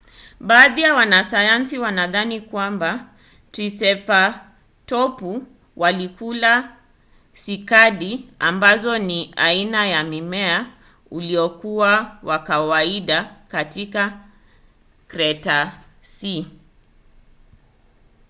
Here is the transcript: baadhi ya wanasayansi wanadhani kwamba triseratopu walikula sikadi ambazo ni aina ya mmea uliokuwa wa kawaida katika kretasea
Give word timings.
baadhi 0.39 0.81
ya 0.81 0.93
wanasayansi 0.95 1.77
wanadhani 1.79 2.41
kwamba 2.41 3.05
triseratopu 3.51 5.47
walikula 5.77 6.77
sikadi 7.33 8.29
ambazo 8.39 8.97
ni 8.97 9.33
aina 9.35 9.87
ya 9.87 10.03
mmea 10.03 10.65
uliokuwa 11.11 12.19
wa 12.23 12.39
kawaida 12.39 13.23
katika 13.47 14.19
kretasea 15.07 16.45